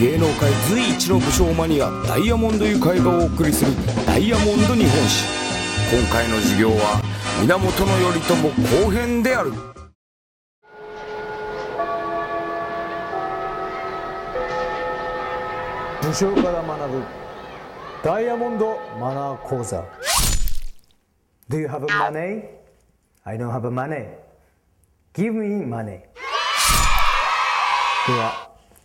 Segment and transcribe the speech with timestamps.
[0.00, 3.72] 芸能界随一の武将マニアダイヤモンドユカイがお送りする
[4.06, 5.26] ダイヤモンド日本史
[5.94, 7.02] 今回の授業は
[7.42, 8.34] 源頼朝
[8.86, 9.52] 後編である
[16.00, 17.02] 武将から学ぶ
[18.02, 19.84] ダイヤモンドマナー講座
[21.50, 22.44] Do you have money?
[23.24, 24.06] I don't have money.
[25.12, 26.00] Give me money.
[28.06, 28.39] では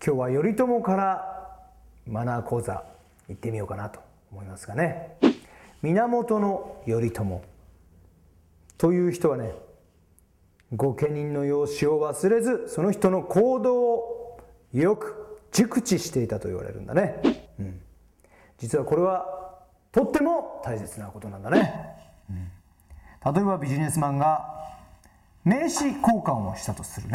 [0.05, 1.57] 今日は頼朝から
[2.05, 2.83] マナー講座
[3.27, 3.99] 行ってみようかなと
[4.31, 5.17] 思いますがね。
[5.81, 6.39] 源
[6.85, 7.41] 頼朝。
[8.77, 9.53] という人はね
[10.75, 14.39] 御家人の容姿を忘れずその人の行動を
[14.73, 17.21] よく熟知していたと言われるんだね、
[17.59, 17.81] うん、
[18.59, 19.25] 実はこれは
[19.91, 21.73] とっても大切なことなんだね、
[22.29, 22.33] う
[23.29, 24.53] ん、例えばビジネスマンが
[25.45, 27.13] 名刺交換をしたとするね、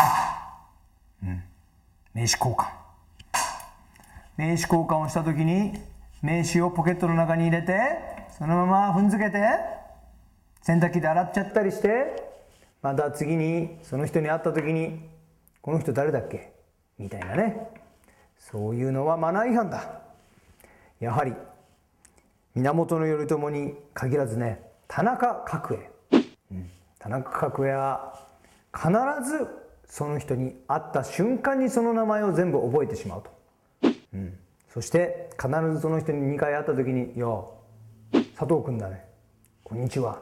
[1.23, 1.29] うん、
[2.15, 2.80] 名刺交換。
[4.37, 5.73] 名刺交換をした時に
[6.23, 7.79] 名刺をポケットの中に入れて
[8.39, 9.41] そのまま踏んづけて
[10.63, 12.31] 洗濯機で洗っちゃったりして
[12.83, 15.09] また次にその人に会った時に
[15.61, 16.53] 「この人誰だっけ?」
[16.99, 17.69] みたいなね。
[18.39, 20.01] そういうのはマナー違反だ。
[20.99, 21.35] やはり
[22.55, 25.91] 源頼朝に限らずね田中角栄、
[26.51, 28.27] うん、田中角栄は
[28.75, 28.89] 必
[29.25, 29.47] ず
[29.87, 33.31] その人に会った瞬間にその名前を全部覚えてしまうと、
[34.13, 37.27] うん、そして必ずその人に2回会った時に「いや
[38.37, 39.05] 佐藤君だね。
[39.63, 40.21] こんにちは」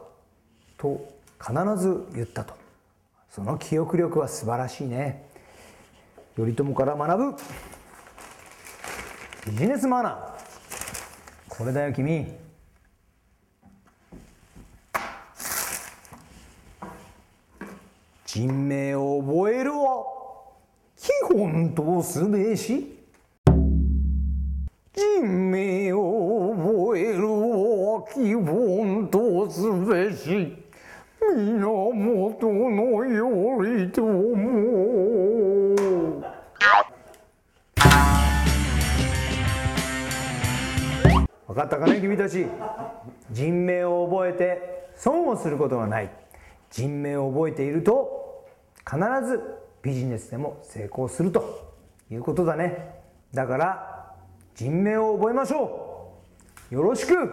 [0.77, 1.09] と
[1.41, 2.55] 必ず言ったと。
[3.31, 5.29] その記憶力は素晴らしいね。
[6.37, 7.37] 頼朝から学ぶ。
[9.47, 10.29] ビジネスマナー。
[11.49, 12.37] これだよ君。
[18.25, 20.05] 人名を覚えるは
[20.97, 22.98] 基本とすべし。
[25.21, 30.57] 人名を覚えるは基本とすべし。
[31.21, 34.03] 源の頼朝
[41.49, 42.47] 分かったかね君たち。
[43.33, 46.11] 人名を覚えて損をすることはない。
[46.71, 48.47] 人名を覚えていると
[48.89, 49.43] 必ず
[49.83, 51.75] ビジネスでも成功すると
[52.09, 53.01] いうことだね。
[53.35, 53.98] だから
[54.59, 56.17] 人名を覚えましょ
[56.73, 56.75] う。
[56.75, 57.15] よろしく。
[57.15, 57.33] ふわ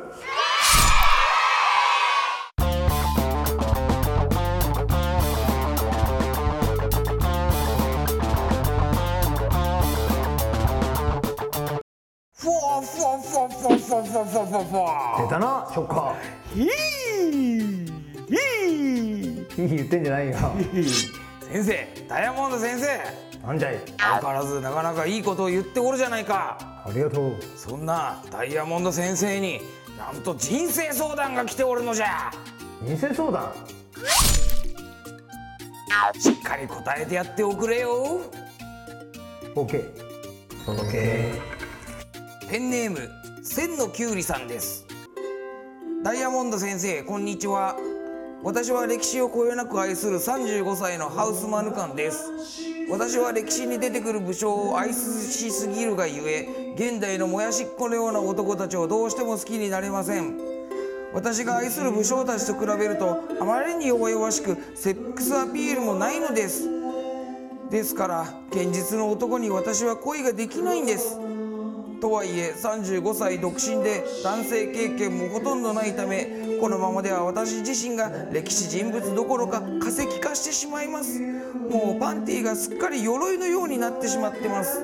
[12.80, 14.46] ふわふわふわふわふわふわ。
[14.46, 16.16] ふわふわ出たなショッカ
[16.56, 16.68] いいい
[18.30, 20.38] いい言ってんじゃないよ。
[21.41, 22.85] 先生ダイヤモンド先生。
[23.47, 23.80] なんじゃい。
[23.97, 27.34] 相変わらずなかなかいいことを言っておるじゃないかありがとう。
[27.57, 29.59] そんなダイヤモンド先生に
[29.97, 32.31] なんと人生相談が来ておるのじゃ。
[32.84, 33.51] 人生相談？
[36.19, 38.22] しっかり答えてやっておくれよ。
[39.56, 39.84] OK
[40.68, 41.41] OK
[42.51, 43.09] ペンネーム
[43.44, 44.85] 千のきゅうりさんです。
[46.03, 47.75] ダイヤモンド先生こんにちは。
[48.44, 52.29] 私は歴史をこよなく愛する35歳のハウスマヌカンです
[52.88, 60.38] 私は歴史に出てくる武将を愛しすぎるがゆえ現代のもやしっこのような男たちをどうしても好きになれません。
[61.13, 66.69] 私が愛する武将たちと比べるとあまりに弱々しくセックスアピールもないのです。
[67.72, 71.17] ですから現実の男に私は恋ができないんです。
[72.06, 76.28] とはいえ35歳独身で男性経験もほとんどないため
[76.62, 81.20] このままでは私自身が歴史人物どころか化石化してしまいます。
[81.20, 84.84] もうパンティがすっかり鎧のようになってしまってます。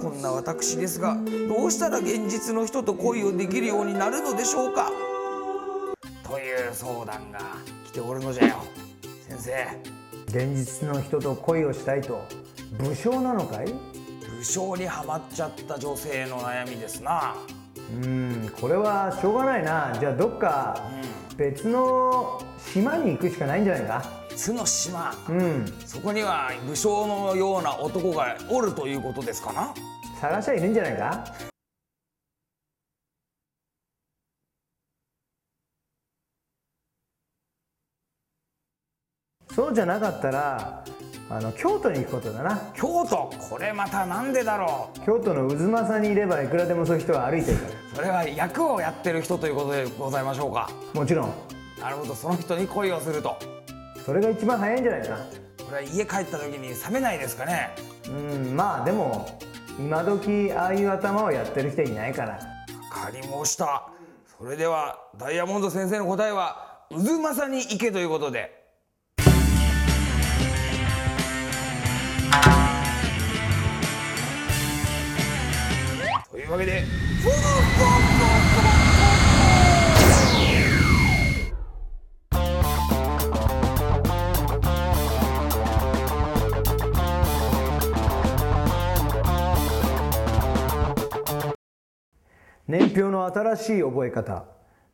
[0.00, 1.18] こんな私ですが
[1.50, 4.90] どうしたら現実の人と恋をできるようになるのでしょうか？
[6.26, 7.40] という相談が
[7.84, 8.64] 来ておるのじゃよ
[9.28, 9.66] 先生。
[10.28, 12.26] 現実の人と恋をしたいと
[12.78, 13.74] 武将なのかい？
[14.42, 17.36] 武将にはまっちゃった女性の悩みですな。
[17.92, 19.96] うんこれはしょうがないな。
[20.00, 20.90] じゃあどっか
[21.36, 24.02] 別の島に行くしかないんじゃないか？
[24.34, 25.14] 津の島。
[25.28, 25.64] うん。
[25.86, 29.72] そこには武将のような男がおるということですかな。
[30.20, 31.24] 探しゃいるんじゃないか？
[39.54, 40.84] そうじゃなかったら
[41.34, 42.60] あの京都に行くことだな。
[42.74, 43.30] 京都？
[43.48, 50.68] これまたなんでだろ京都の渦政にいればいくらでもそういう人は歩いてるかうそれは役をやってる人ということでございましょうか。
[50.94, 51.32] らもちろん。
[51.80, 53.38] なるほどその人に恋をすると。
[54.04, 55.16] それが一番早いんじゃないか
[55.64, 57.70] これは家帰った時に冷めないですかね？
[58.08, 59.26] うんまあでも
[59.78, 62.32] 今時ああいう頭をやってる人いないから。
[62.32, 62.38] わ
[62.90, 63.88] かりました。
[64.38, 68.61] それではダイヤモンド先生の答えは渦政に行けということで
[76.30, 76.84] というわけで。
[92.68, 94.44] 年表の新しい覚え方。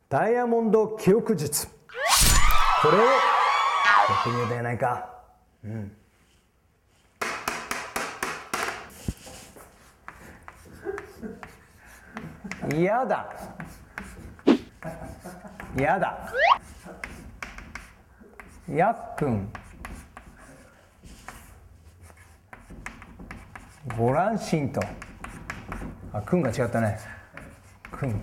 [0.08, 1.68] ダイヤモンド記憶術。
[2.82, 3.06] これをや
[4.20, 5.10] ってみようではないか。
[5.62, 5.92] うん。
[12.76, 13.26] やだ。
[15.76, 16.32] やだ。
[18.68, 19.50] やっくん。
[23.96, 24.80] ご乱心と。
[26.12, 26.98] あくんが違ったね。
[27.90, 28.20] くん。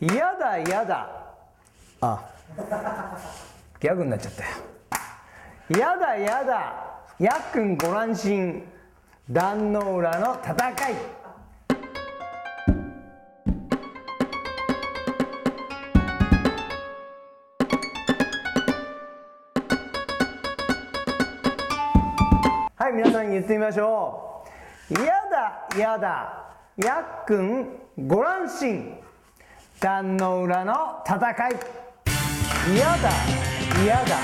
[0.00, 1.08] やだやだ。
[2.02, 2.30] あ。
[3.80, 5.80] ギャグになっちゃったよ。
[5.80, 6.74] やだやだ。
[7.18, 8.62] やっくんご乱心。
[9.30, 11.18] 壇の浦の戦い。
[22.88, 24.46] はい皆さんに言ってみましょ
[24.88, 24.94] う。
[24.94, 26.54] やだやだ。
[26.78, 27.66] やっくん
[28.06, 28.94] ご乱心。
[29.78, 31.22] 壇の浦の戦い。
[32.78, 33.10] やだ
[33.84, 34.16] やだ。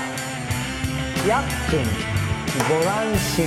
[1.27, 1.83] やっくん
[2.79, 3.45] ご乱心。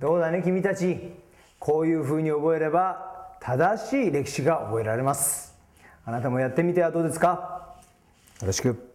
[0.00, 1.12] どうだね君たち。
[1.60, 5.54] こういう風に覚えれば正しい歴史が覚えられます。
[6.04, 7.76] あなたもやってみてはどうですか？
[8.40, 8.91] よろしく。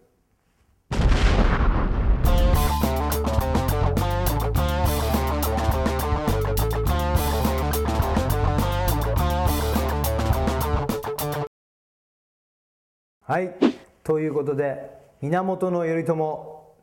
[13.28, 13.54] はい。
[14.02, 14.90] ということで
[15.20, 16.14] 源頼朝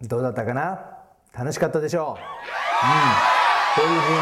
[0.03, 0.80] どうだったかな？
[1.33, 2.18] 楽しかったでしょう、うん、
[3.83, 4.18] こういうふうに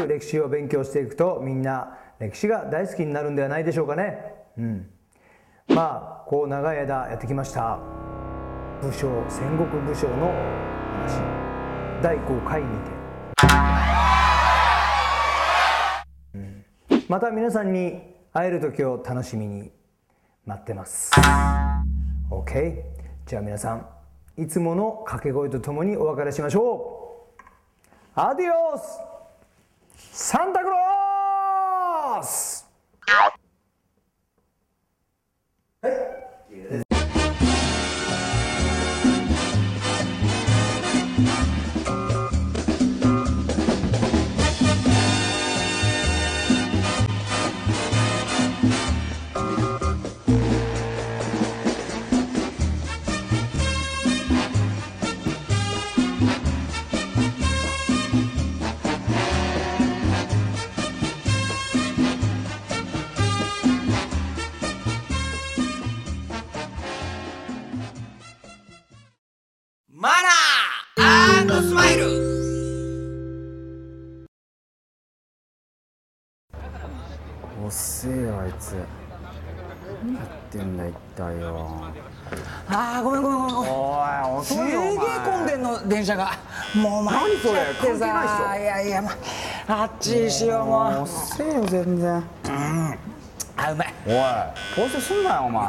[0.00, 4.88] 楽しく歴史を勉強していくとみんな歴史が大好きになるんではないでしょうかね、うん、
[5.68, 7.78] まあこう長い間やってきました
[8.80, 10.32] 武将戦国武将の
[11.06, 11.20] 話。
[12.02, 12.68] 第5回に
[16.96, 18.00] て、また皆さんに
[18.32, 19.70] 会える時を楽しみに
[20.46, 21.10] 待ってます。
[22.30, 22.82] OK
[23.26, 23.86] じゃあ皆さん
[24.36, 27.42] いつもの掛け声とともにお別れしましょう。
[28.14, 29.00] アディオス。
[29.96, 30.52] サン
[71.88, 72.04] ナースマイル
[77.64, 78.74] おっせえよあいつ。
[80.04, 81.84] 何やってんだ一体よ
[82.68, 83.72] あーごめんごめんごめんごめん。
[83.72, 84.64] おいすげえ
[85.24, 86.32] 混んでんの電車が。
[86.76, 88.58] もう参っちゃってさ。
[88.58, 89.12] いやいやもう
[89.68, 92.18] あっちにしようもおっせえよ全然。
[92.18, 92.22] う
[93.60, 93.94] あうまい。
[94.06, 94.14] おい。
[94.14, 95.64] 反省すんなよお前。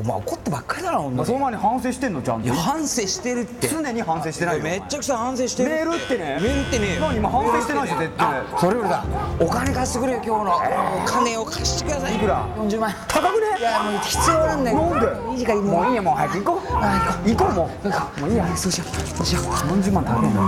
[0.00, 1.26] お前怒ってばっかりだなほんとに。
[1.26, 2.46] その前に反省してんのちゃんと。
[2.46, 3.68] いや反省してるって。
[3.68, 5.70] 常に反省してないよめっちゃくちゃ反省してる。
[5.70, 6.38] メールってね。
[6.40, 6.98] メールってね。
[6.98, 8.42] 何今反省してないし絶対。
[8.58, 9.04] それよりだ。
[9.38, 10.56] お金貸してくれよ今日の。
[10.56, 12.16] お金を貸してください。
[12.16, 12.90] いくら？40万。
[12.90, 13.58] 円高くね？
[13.58, 14.80] いやもう必要なんだよ。
[14.80, 15.32] なんで？
[15.32, 15.88] いい時間もう。
[15.90, 16.68] いいよもう早く行こう。
[16.72, 17.52] あ行こう。
[17.52, 18.30] も行こうもう。
[18.30, 18.56] いいや。
[18.56, 18.88] そうしよう。
[19.14, 19.44] そうしよう。
[19.44, 19.46] う
[19.78, 20.40] 40万高いんだ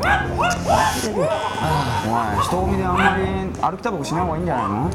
[0.00, 0.08] おい
[2.42, 3.24] 人混みであんまり
[3.60, 4.90] 歩きタバコしない方がいいんじゃないの？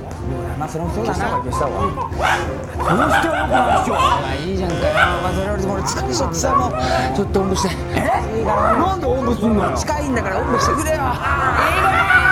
[0.57, 1.19] まあそれもそうだな。
[1.19, 3.79] 消した方がいいこの人はよくない。
[3.79, 4.93] でしょまあいいじゃんかよ。
[4.95, 6.71] まあそれよりも俺疲れちゃってさもう
[7.15, 7.75] ちょっとおんぶして。
[7.93, 8.43] え？
[8.43, 9.69] なんでおんぶすんの？
[9.69, 10.95] よ近いんだからおんぶしてくれよ。
[10.95, 12.25] いいから